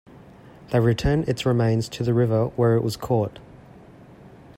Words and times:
They 0.71 0.79
return 0.79 1.25
its 1.27 1.45
remains 1.45 1.87
to 1.89 2.03
the 2.03 2.15
river 2.15 2.47
where 2.55 2.73
it 2.73 2.81
was 2.81 2.97
caught. 2.97 3.37